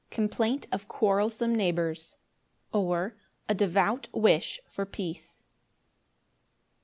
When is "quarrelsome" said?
0.87-1.53